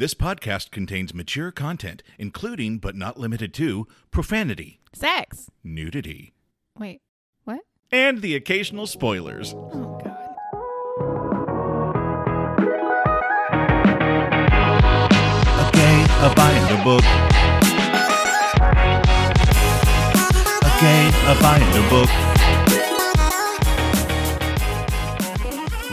[0.00, 5.50] This podcast contains mature content, including but not limited to profanity, Sex.
[5.62, 6.32] nudity,
[6.78, 7.02] Wait,
[7.44, 7.60] what?
[7.92, 9.52] and the occasional spoilers.
[9.54, 10.16] Oh, God.
[15.68, 17.04] Okay, a buying a book.
[20.64, 22.39] Okay, a buying a book.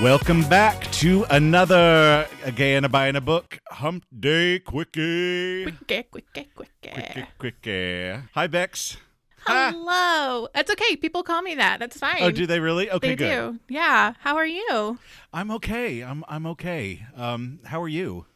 [0.01, 5.63] Welcome back to another A Gay and a Buying a Book Hump Day Quickie.
[5.63, 6.91] Quickie, quickie, quickie.
[6.93, 8.21] Quickie, quickie.
[8.35, 8.97] Hi, Bex.
[9.39, 10.49] Hello.
[10.53, 10.95] That's okay.
[10.97, 11.79] People call me that.
[11.79, 12.17] That's fine.
[12.21, 12.91] Oh, do they really?
[12.91, 13.53] Okay, They good.
[13.53, 13.59] do.
[13.69, 14.13] Yeah.
[14.19, 14.99] How are you?
[15.33, 16.01] I'm okay.
[16.01, 17.03] I'm I'm okay.
[17.15, 18.27] Um, how are you?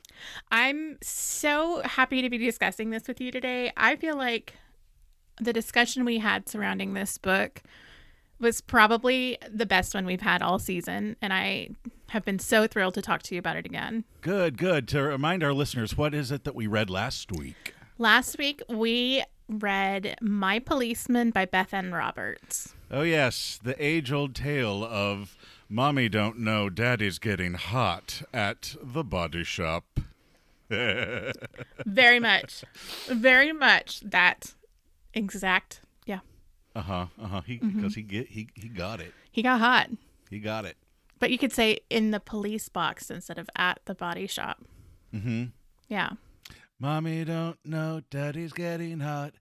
[0.50, 3.72] I'm so happy to be discussing this with you today.
[3.78, 4.56] I feel like
[5.40, 7.62] the discussion we had surrounding this book
[8.42, 11.70] was probably the best one we've had all season, and I
[12.10, 14.04] have been so thrilled to talk to you about it again.
[14.22, 14.88] Good, good.
[14.90, 17.74] To remind our listeners, what is it that we read last week?
[17.98, 22.74] Last week we read My Policeman by Bethan Roberts.
[22.90, 25.38] Oh yes, the age-old tale of
[25.70, 29.86] mommy don't know daddy's getting hot at the body shop.
[30.70, 32.64] Very much,
[33.10, 34.54] very much that
[35.14, 35.82] exact.
[36.76, 37.06] Uh huh.
[37.22, 37.42] Uh huh.
[37.42, 37.78] He Mm-hmm.
[37.82, 39.14] because he get he he got it.
[39.32, 39.90] he got hot,
[40.30, 40.78] He got it.
[41.20, 44.60] but you could say in the police box instead of at the body shop.
[45.14, 45.46] Mm-hmm.
[45.90, 46.12] Yeah.
[46.80, 49.34] Mommy don't know daddy's getting hot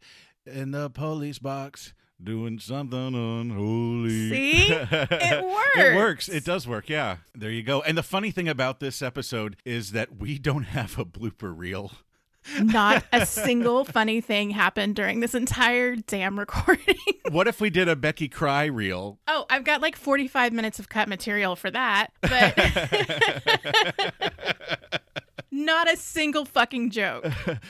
[0.47, 4.28] in the police box doing something unholy.
[4.31, 4.69] See?
[4.91, 5.77] It works.
[5.77, 6.28] It works.
[6.28, 6.89] It does work.
[6.91, 7.19] Yeah.
[7.34, 7.81] There you go.
[7.83, 11.92] And the funny thing about this episode is that we don't have a blooper reel.
[12.60, 16.96] Not a single funny thing happened during this entire damn recording.
[17.30, 19.20] What if we did a Becki Cry reel?
[19.28, 22.58] oh, I've got like 45 minutes of cut material for that, but
[25.52, 27.27] not a single fucking joke.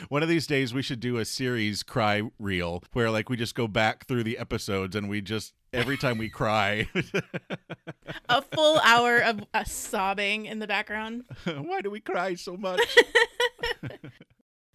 [0.09, 3.55] One of these days we should do a series cry reel where like we just
[3.55, 6.89] go back through the episodes and we just every time we cry.
[8.31, 11.25] A full hour of uh, sobbing in the background.
[11.45, 12.81] Why do we cry so much?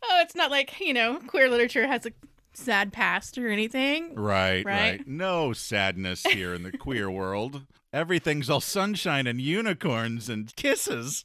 [0.09, 2.11] Oh, it's not like, you know, queer literature has a
[2.53, 4.15] sad past or anything.
[4.15, 5.07] Right, right, Right?
[5.07, 7.63] No sadness here in the queer world.
[7.93, 11.23] Everything's all sunshine and unicorns and kisses.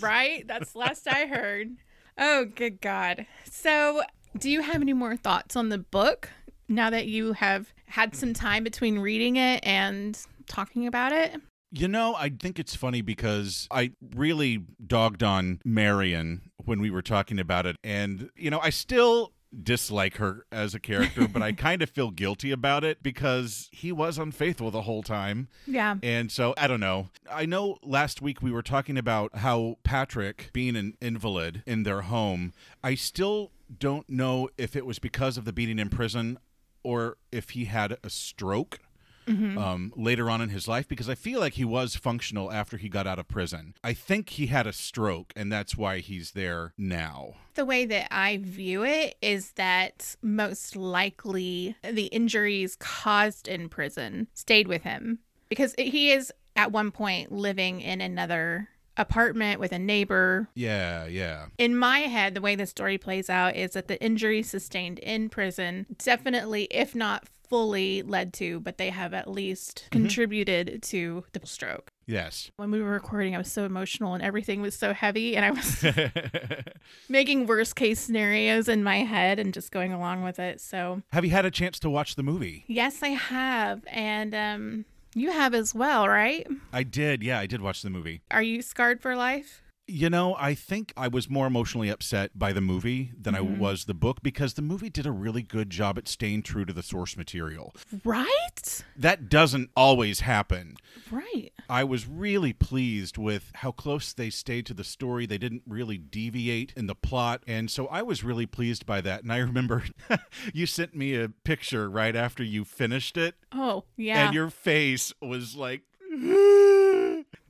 [0.00, 0.46] Right?
[0.46, 1.76] That's last I heard.
[2.18, 3.26] Oh, good God.
[3.44, 4.02] So,
[4.38, 6.30] do you have any more thoughts on the book
[6.68, 11.40] now that you have had some time between reading it and talking about it?
[11.76, 17.02] You know, I think it's funny because I really dogged on Marion when we were
[17.02, 17.76] talking about it.
[17.82, 22.10] And, you know, I still dislike her as a character, but I kind of feel
[22.10, 25.48] guilty about it because he was unfaithful the whole time.
[25.66, 25.96] Yeah.
[26.02, 27.10] And so I don't know.
[27.30, 32.02] I know last week we were talking about how Patrick being an invalid in their
[32.02, 32.52] home,
[32.82, 36.38] I still don't know if it was because of the beating in prison
[36.82, 38.78] or if he had a stroke.
[39.26, 42.88] Um, later on in his life, because I feel like he was functional after he
[42.88, 43.74] got out of prison.
[43.82, 47.34] I think he had a stroke, and that's why he's there now.
[47.54, 54.28] The way that I view it is that most likely the injuries caused in prison
[54.34, 59.78] stayed with him because he is at one point living in another apartment with a
[59.78, 61.46] neighbor Yeah, yeah.
[61.58, 65.28] in my head, the way the story plays out is that the injuries sustained in
[65.28, 71.46] prison definitely, if not fully, led to, but they have at least contributed to the
[71.46, 71.90] stroke.
[72.06, 72.50] Yes.
[72.56, 75.50] When we were recording, I was so emotional and everything was so heavy, and I
[75.50, 75.84] was
[77.08, 80.60] making worst case scenarios in my head and just going along with it.
[80.60, 82.64] So, Have you had a chance to watch the movie?
[82.66, 83.84] yes, I have.
[83.88, 84.84] And um,
[85.14, 86.46] you have as well, right?
[86.72, 87.22] I did.
[87.22, 88.20] Yeah, I did watch the movie.
[88.30, 89.62] Are you scarred for life?
[89.86, 93.58] You know, I think I was more emotionally upset by the movie than I mm-hmm.
[93.58, 96.72] was the book because the movie did a really good job at staying true to
[96.72, 97.74] the source material.
[98.02, 98.84] Right?
[98.96, 100.76] That doesn't always happen.
[101.10, 101.52] Right.
[101.68, 105.26] I was really pleased with how close they stayed to the story.
[105.26, 107.42] They didn't really deviate in the plot.
[107.46, 109.22] And so I was really pleased by that.
[109.22, 109.84] And I remember
[110.54, 114.26] you sent me a picture right after you finished it, Oh, yeah.
[114.26, 115.82] and your face was like,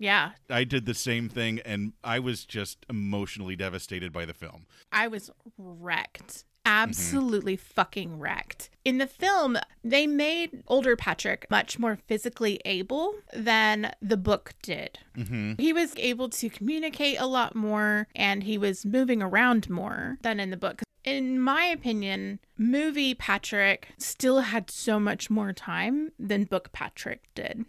[0.04, 0.32] yeah.
[0.50, 4.66] I did the same thing, and I was just emotionally devastated by the film.
[4.92, 6.44] I was wrecked.
[6.66, 8.68] Absolutely fucking wrecked.
[8.84, 14.98] In the film, they made older Patrick much more physically able than the book did.
[15.16, 15.54] Mm-hmm.
[15.58, 20.40] He was able to communicate a lot more and he was moving around more than
[20.40, 20.82] in the book.
[21.04, 27.66] In my opinion, movie Patrick still had so much more time than book Patrick did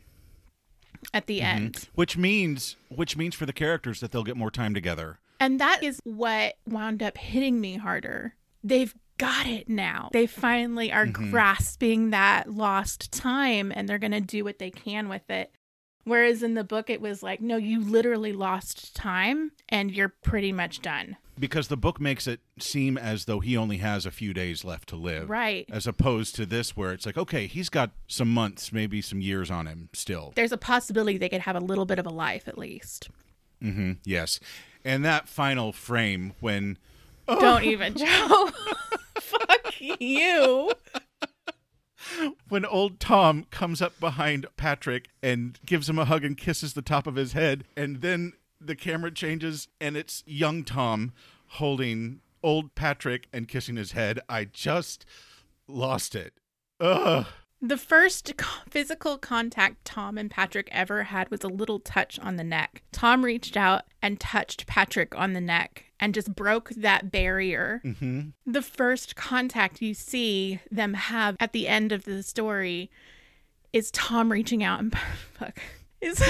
[1.13, 1.87] at the end.
[1.95, 5.19] Which means, which means for the characters that they'll get more time together.
[5.39, 8.35] And that is what wound up hitting me harder.
[8.63, 10.09] They've got it now.
[10.11, 11.31] They finally are Mhm.
[11.31, 15.53] grasping that lost time and they're going to do what they can with it.
[16.05, 20.51] Whereas in the book, it was like, no, you literally lost time and you're pretty
[20.51, 21.17] much done.
[21.37, 24.87] Because the book makes it seem as though he only has a few days left
[24.89, 25.29] to live.
[25.29, 25.65] Right.
[25.69, 29.51] As opposed to this, where it's like, okay, he's got some months, maybe some years
[29.51, 30.31] on him still.
[30.35, 33.09] There's a possibility they could have a little bit of a life at least.
[33.61, 34.39] hmm Yes.
[34.85, 36.77] And that final frame when
[37.27, 38.51] Don't even, Joe.
[39.19, 40.71] Fuck you.
[42.47, 46.81] When old Tom comes up behind Patrick and gives him a hug and kisses the
[46.81, 51.13] top of his head, and then the camera changes and it's young Tom
[51.47, 54.19] holding old Patrick and kissing his head.
[54.29, 55.05] I just
[55.67, 56.33] lost it.
[56.79, 57.25] Ugh.
[57.61, 58.33] The first
[58.69, 62.83] physical contact Tom and Patrick ever had was a little touch on the neck.
[62.91, 67.81] Tom reached out and touched Patrick on the neck and just broke that barrier.
[67.83, 72.91] hmm The first contact you see them have at the end of the story
[73.73, 74.97] is Tom reaching out and
[75.33, 75.59] fuck.
[76.01, 76.21] Is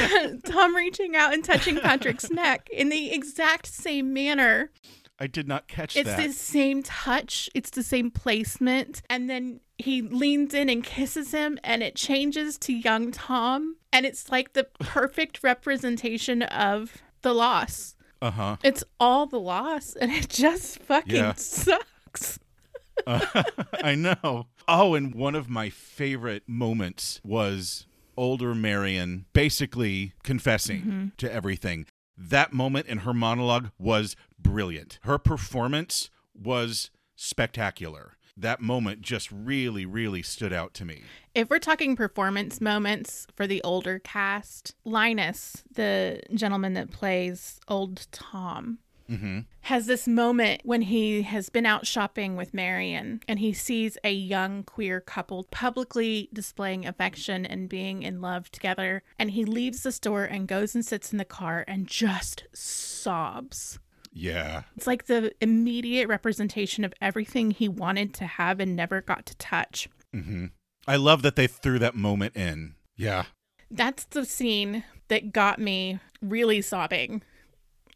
[0.46, 4.72] Tom reaching out and touching Patrick's neck in the exact same manner.
[5.20, 6.22] I did not catch It's that.
[6.28, 9.02] the same touch, it's the same placement.
[9.10, 13.78] And then he leans in and kisses him, and it changes to young Tom.
[13.94, 17.96] And it's like the perfect representation of the loss.
[18.22, 18.56] Uh huh.
[18.64, 21.34] It's all the loss, and it just fucking Yeah.
[21.34, 22.40] sucks.
[23.08, 24.48] I know.
[24.68, 31.86] Oh, and one of my favorite moments was older Marion basically confessing to everything.
[32.18, 35.00] That moment in her monologue was brilliant.
[35.04, 38.14] Her performance was spectacular.
[38.38, 41.04] That moment just really, really stood out to me.
[41.34, 48.08] If we're talking performance moments for the older cast, Linus, the gentleman that plays old
[48.12, 53.52] Tom, hmm has this moment when he has been out shopping with Marion and he
[53.52, 59.02] sees a young queer couple publicly displaying affection and being in love together.
[59.18, 63.80] And he leaves the store and goes and sits in the car and just sobs.
[64.14, 64.64] Yeah.
[64.78, 69.36] It's like the immediate representation of everything he wanted to have and never got to
[69.38, 69.90] touch.
[70.14, 70.46] hmm
[70.88, 72.76] I love that they threw that moment in.
[72.96, 73.24] Yeah.
[73.72, 77.24] That's the scene that got me really sobbing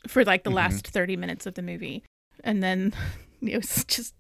[0.07, 2.04] for like the last 30 minutes of the movie.
[2.44, 2.94] And then
[3.42, 4.13] it was just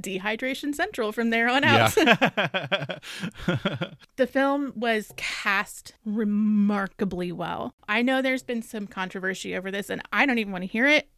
[0.00, 1.96] dehydration central from there on out.
[1.96, 2.98] Yeah.
[4.16, 7.74] the film was cast remarkably well.
[7.88, 10.86] I know there's been some controversy over this, and I don't even want to hear
[10.86, 11.08] it.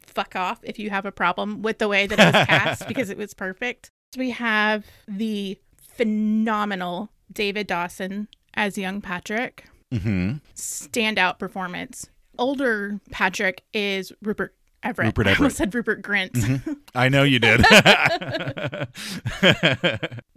[0.00, 3.08] Fuck off if you have a problem with the way that it was cast because
[3.08, 3.88] it was perfect.
[4.16, 9.64] We have the phenomenal David Dawson as young Patrick.
[9.92, 10.36] Mm-hmm.
[10.54, 12.08] Standout performance.
[12.38, 15.06] Older Patrick is Rupert Everett.
[15.06, 15.40] Rupert I Everett.
[15.40, 16.32] almost said Rupert Grint.
[16.32, 16.72] Mm-hmm.
[16.94, 17.60] I know you did.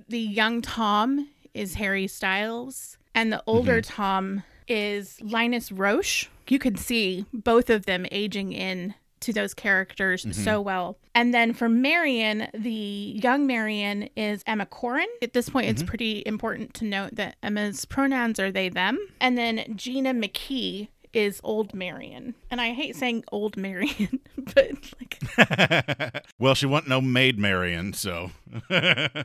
[0.07, 3.93] the young Tom is Harry Styles, and the older mm-hmm.
[3.93, 6.27] Tom is Linus Roache.
[6.47, 10.43] You can see both of them aging in to those characters mm-hmm.
[10.43, 10.97] so well.
[11.15, 15.05] And then for Marion, the young Marion is Emma Corrin.
[15.21, 18.99] At this point, it's pretty important to note that Emma's pronouns are they, them.
[19.19, 22.35] And then Gina McKee is old Marion.
[22.51, 28.31] And I hate saying old Marion, but like well, she wasn't no maid Marion, so.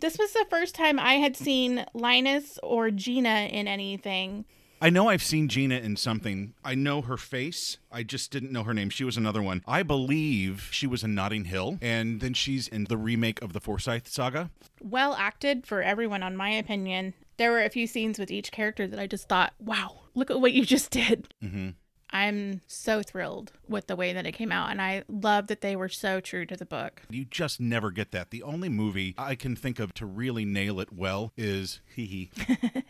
[0.00, 4.46] This was the first time I had seen Linus or Gina in anything.
[4.80, 6.54] I know I've seen Gina in something.
[6.64, 7.76] I know her face.
[7.92, 8.88] I just didn't know her name.
[8.88, 9.62] She was another one.
[9.66, 13.60] I believe she was in Notting Hill, and then she's in the remake of the
[13.60, 14.48] Forsyte saga.
[14.80, 17.12] Well acted for everyone, on my opinion.
[17.40, 20.42] There were a few scenes with each character that I just thought, wow, look at
[20.42, 21.32] what you just did.
[21.40, 21.70] hmm
[22.10, 25.74] I'm so thrilled with the way that it came out, and I love that they
[25.74, 27.00] were so true to the book.
[27.08, 28.30] You just never get that.
[28.30, 32.30] The only movie I can think of to really nail it well is hee hee.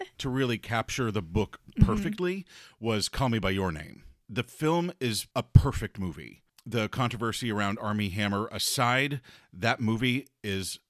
[0.18, 2.44] to really capture the book perfectly
[2.80, 4.02] was Call Me by Your Name.
[4.28, 6.42] The film is a perfect movie.
[6.66, 9.20] The controversy around Armie Hammer aside,
[9.52, 10.80] that movie is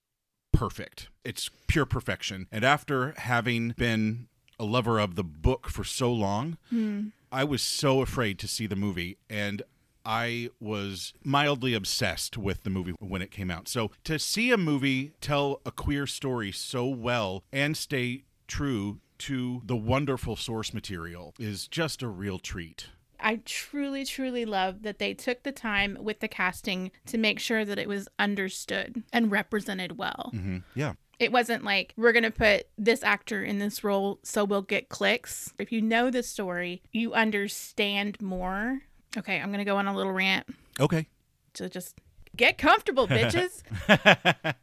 [0.53, 1.09] perfect.
[1.25, 2.47] It's pure perfection.
[2.51, 4.29] And after having been
[4.59, 7.09] a lover of the book for so long, hmm.
[7.33, 9.63] I was so afraid to see the movie and
[10.05, 13.69] I was mildly obsessed with the movie when it came out.
[13.69, 19.63] So to see a movie tell a queer story so well and stay true to
[19.65, 22.89] the wonderful source material is just a real treat.
[23.23, 27.65] I truly, truly love that they took the time with the casting to make sure
[27.65, 30.31] that it was understood and represented well.
[30.33, 30.95] hmm Yeah.
[31.19, 34.89] It wasn't like we're going to put this actor in this role so we'll get
[34.89, 35.53] clicks.
[35.59, 38.81] If you know the story, you understand more.
[39.19, 40.47] Okay, I'm going to go on a little rant.
[40.79, 41.07] Okay.
[41.53, 41.97] So just
[42.37, 43.63] get comfortable, bitches.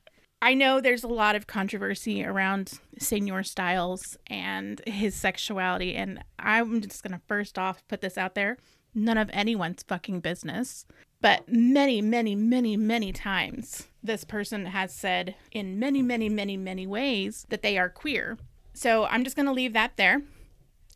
[0.42, 6.82] I know there's a lot of controversy around Senor Styles and his sexuality, and I'm
[6.82, 8.58] just gonna first off put this out there.
[8.94, 10.86] None of anyone's fucking business.
[11.22, 16.86] But many, many, many, many times, this person has said in many, many, many, many
[16.86, 18.38] ways that they are queer.
[18.74, 20.22] So I'm just gonna leave that there,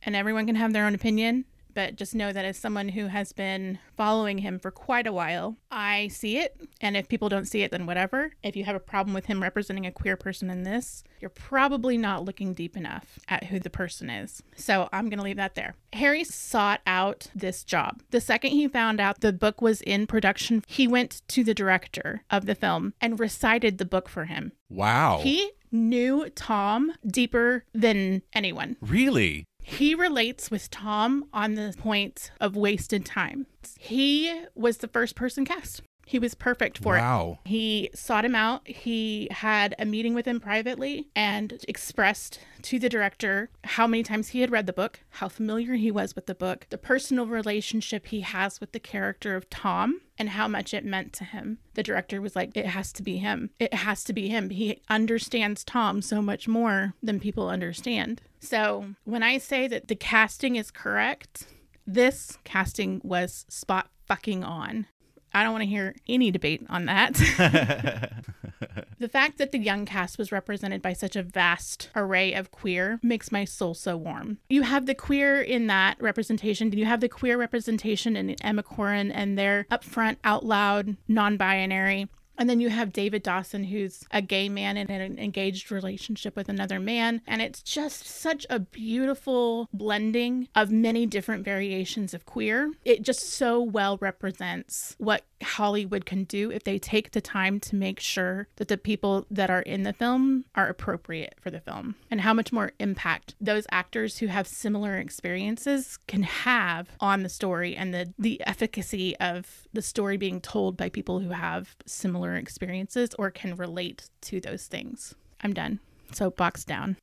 [0.03, 3.31] and everyone can have their own opinion but just know that as someone who has
[3.31, 6.59] been following him for quite a while, I see it.
[6.81, 8.31] And if people don't see it, then whatever.
[8.43, 11.97] If you have a problem with him representing a queer person in this, you're probably
[11.97, 14.43] not looking deep enough at who the person is.
[14.55, 15.75] So I'm going to leave that there.
[15.93, 18.01] Harry sought out this job.
[18.11, 22.23] The second he found out the book was in production, he went to the director
[22.29, 24.51] of the film and recited the book for him.
[24.69, 25.19] Wow.
[25.21, 28.75] He knew Tom deeper than anyone.
[28.81, 29.45] really?
[29.61, 33.45] He relates with Tom on the point of wasted time.
[33.79, 35.81] He was the first person cast.
[36.05, 36.99] He was perfect for it.
[36.99, 37.39] wow.
[37.45, 38.67] He sought him out.
[38.67, 44.29] He had a meeting with him privately and expressed to the director how many times
[44.29, 48.07] he had read the book, how familiar he was with the book, the personal relationship
[48.07, 51.59] he has with the character of Tom, and how much it meant to him.
[51.75, 53.51] The director was like, It has to be him.
[53.57, 54.49] It has to be him.
[54.49, 58.21] He understands Tom so much more than people understand.
[58.39, 61.45] So when I say that the casting is correct,
[61.87, 64.87] this casting was spot fucking on.
[65.33, 67.13] I don't want to hear any debate on that.
[68.99, 72.99] the fact that the young cast was represented by such a vast array of queer
[73.01, 74.37] makes my soul so warm.
[74.49, 76.71] You have the queer in that representation.
[76.71, 82.07] You have the queer representation in Emma Corrin and their upfront, out loud, non binary.
[82.37, 86.49] And then you have David Dawson, who's a gay man in an engaged relationship with
[86.49, 87.21] another man.
[87.27, 92.71] And it's just such a beautiful blending of many different variations of queer.
[92.83, 97.75] It just so well represents what Hollywood can do if they take the time to
[97.75, 101.95] make sure that the people that are in the film are appropriate for the film
[102.09, 107.29] and how much more impact those actors who have similar experiences can have on the
[107.29, 112.20] story and the, the efficacy of the story being told by people who have similar
[112.29, 115.15] experiences or can relate to those things.
[115.41, 115.79] I'm done.
[116.11, 116.97] So box down.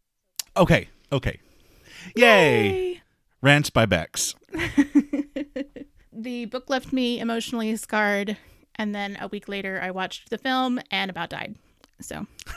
[0.56, 0.88] Okay.
[1.12, 1.40] Okay.
[2.14, 3.02] Yay.
[3.40, 4.34] Rants by Bex.
[6.12, 8.37] the book left me emotionally scarred,
[8.75, 11.54] and then a week later, I watched the film and about died.
[12.00, 12.26] So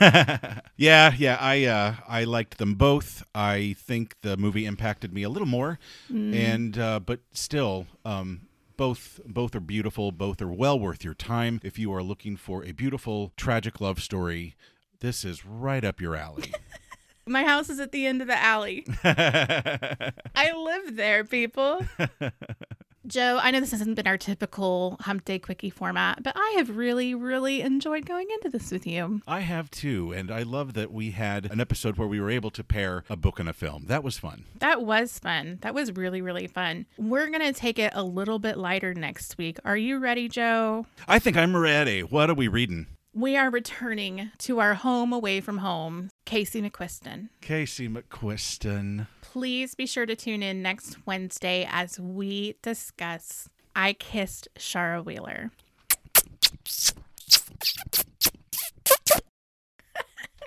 [0.76, 3.24] yeah, yeah, I uh, I liked them both.
[3.34, 5.78] I think the movie impacted me a little more,
[6.08, 8.42] and uh, but still, um,
[8.76, 10.12] both both are beautiful.
[10.12, 14.02] Both are well worth your time if you are looking for a beautiful tragic love
[14.02, 14.56] story.
[15.00, 16.52] This is right up your alley.
[17.26, 18.86] my house is at the end of the alley.
[19.04, 21.86] I live there, people.
[23.12, 26.78] Joe, I know this hasn't been our typical hump day quickie format, but I have
[26.78, 29.20] really, really enjoyed going into this with you.
[29.28, 32.50] I have too, and I love that we had an episode where we were able
[32.52, 33.84] to pair a book and a film.
[33.86, 34.46] That was fun.
[34.60, 35.58] That was fun.
[35.60, 36.86] That was really, really fun.
[36.96, 39.58] We're going to take it a little bit lighter next week.
[39.62, 40.86] Are you ready, Joe?
[41.06, 42.02] I think I'm ready.
[42.02, 42.86] What are we reading?
[43.12, 47.28] We are returning to our home away from home, Casey McQuiston.
[47.42, 49.06] Casey McQuiston.
[49.32, 55.50] Please be sure to tune in next Wednesday as we discuss I Kissed Shara Wheeler.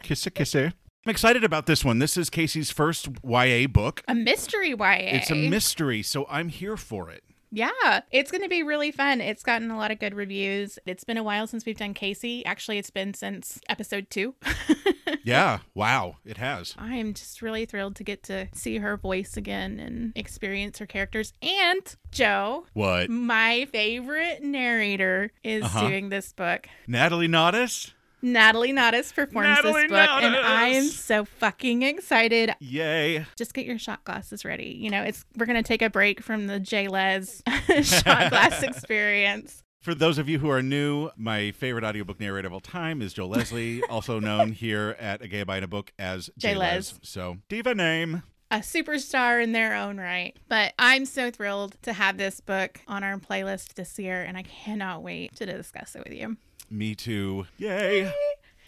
[0.04, 0.74] Kisser, kisser.
[1.04, 1.98] I'm excited about this one.
[1.98, 4.04] This is Casey's first YA book.
[4.08, 4.98] A mystery YA.
[5.00, 7.24] It's a mystery, so I'm here for it.
[7.52, 9.22] Yeah, it's going to be really fun.
[9.22, 10.78] It's gotten a lot of good reviews.
[10.86, 12.46] It's been a while since we've done Casey.
[12.46, 14.36] Actually, it's been since episode two.
[15.24, 16.76] Yeah, wow, it has.
[16.78, 20.86] I am just really thrilled to get to see her voice again and experience her
[20.86, 21.34] characters.
[21.42, 23.10] And Joe, What?
[23.10, 25.88] my favorite narrator, is Uh-huh.
[25.88, 26.68] doing this book.
[26.86, 27.92] Natalie Naudus?
[28.22, 32.54] Natalie Naudus performs Natalie this book, and I am so fucking excited.
[32.60, 33.26] Yay.
[33.38, 34.78] Just get your shot glasses ready.
[34.80, 37.42] You know, it's we're gonna take a break from the J Les
[37.84, 38.64] shot glass
[39.00, 39.62] experience.
[39.82, 43.14] For those of you who are new, my favorite audiobook narrator of all time is
[43.14, 46.56] Joe Leslie, also known here at A Gay Bite a Book as J.
[46.56, 46.98] Les.
[47.04, 48.24] So, diva name.
[48.50, 50.36] a superstar in their own right.
[50.48, 54.42] But I'm so thrilled to have this book on our playlist this year, and I
[54.42, 56.36] cannot wait to discuss it with you.
[56.70, 57.46] Me too.
[57.58, 58.12] Yay.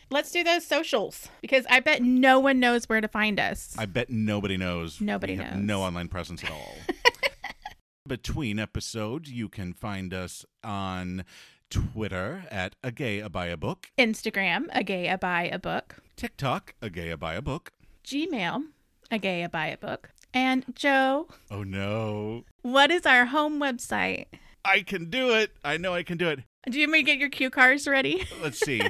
[0.10, 3.76] Let's do those socials because I bet no one knows where to find us.
[3.78, 5.02] I bet nobody knows.
[5.02, 5.64] Nobody we have knows.
[5.66, 6.76] no online presence at all.
[8.08, 11.26] Between episodes, you can find us on
[11.70, 15.98] Twitter at A Gay a Bi a Book, Instagram, a gay a bi a book.
[16.16, 17.74] TikTok, A Gay a Bi a Book.
[18.06, 18.64] Gmail,
[19.12, 20.12] a gay a bi a book.
[20.34, 22.46] And Joe, Oh no.
[22.62, 24.28] what is our home website?
[24.64, 25.52] I can do it.
[25.66, 26.40] I know I can do it.
[26.70, 28.28] Do you want me to get your cue cards ready?
[28.42, 28.82] Let's see.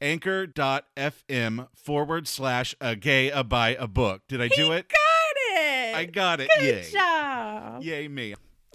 [0.00, 4.22] Anchor.fm forward slash a gay a bi a book.
[4.28, 4.86] Did I do it?
[4.90, 5.94] I got it.
[5.96, 6.50] I got it.
[6.58, 6.90] Good Yay.
[6.90, 7.82] job.
[7.82, 8.34] Yay me.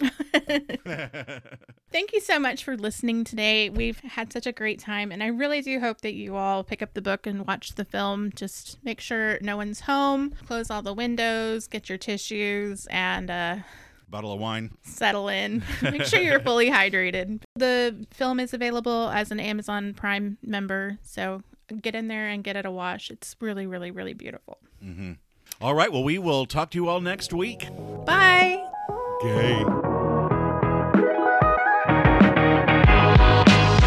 [1.92, 3.70] Thank you so much for listening today.
[3.70, 6.82] We've had such a great time, and I really do hope that you all pick
[6.82, 8.30] up the book and watch the film.
[8.34, 13.56] Just make sure no one's home, close all the windows, get your tissues, and uh,
[14.10, 14.72] Bottle of wine.
[14.82, 15.62] settle in.
[15.82, 17.42] make sure you're fully hydrated.
[17.54, 21.42] The film is available as an Amazon Prime member, so
[21.80, 23.10] get in there and get it a watch.
[23.10, 24.58] It's really, really, really beautiful.
[24.84, 25.12] Mm-hmm.
[25.60, 25.92] All right.
[25.92, 27.68] Well, we will talk to you all next week.
[28.04, 28.64] Bye.
[29.22, 29.62] Gay.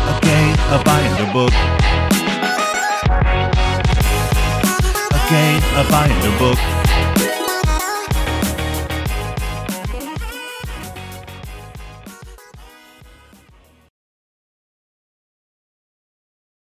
[0.05, 1.53] A gay a buying a book.
[5.11, 6.82] A gay a buying a book.